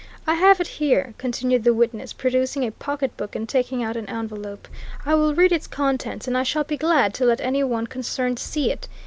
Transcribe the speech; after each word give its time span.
I 0.25 0.33
have 0.33 0.59
it 0.59 0.65
here," 0.65 1.13
continued 1.19 1.63
the 1.63 1.75
witness, 1.75 2.11
producing 2.11 2.65
a 2.65 2.71
pocketbook 2.71 3.35
and 3.35 3.47
taking 3.47 3.83
out 3.83 3.95
an 3.95 4.09
envelope. 4.09 4.67
"I 5.05 5.13
will 5.13 5.35
read 5.35 5.51
its 5.51 5.67
contents, 5.67 6.27
and 6.27 6.35
I 6.35 6.41
shall 6.41 6.63
be 6.63 6.75
glad 6.75 7.13
to 7.13 7.25
let 7.25 7.39
any 7.39 7.63
one 7.63 7.85
concerned 7.85 8.39
see 8.39 8.71
it. 8.71 8.87